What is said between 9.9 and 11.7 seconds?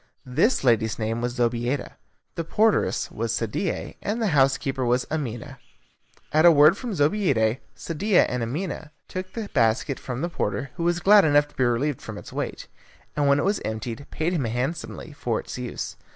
from the porter, who was glad enough to be